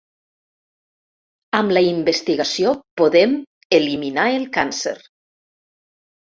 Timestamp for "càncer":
4.59-4.99